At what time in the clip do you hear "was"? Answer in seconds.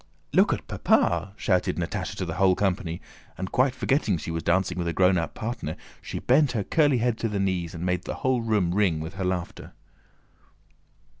4.31-4.41